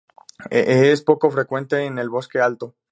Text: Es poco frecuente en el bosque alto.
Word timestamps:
Es 0.49 1.03
poco 1.03 1.29
frecuente 1.29 1.85
en 1.85 1.99
el 1.99 2.09
bosque 2.09 2.39
alto. 2.39 2.73